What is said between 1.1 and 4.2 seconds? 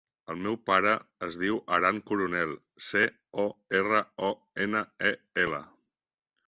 es diu Aran Coronel: ce, o, erra,